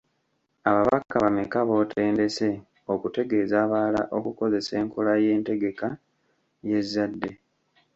[0.69, 2.47] Ababaka bameka b’otendese
[2.93, 5.87] okutegeeza abalala okukozesa enkola ey’entegeka
[6.67, 7.29] y’ezzadde?